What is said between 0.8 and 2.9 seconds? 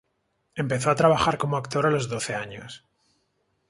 a trabajar como actor a los doce años.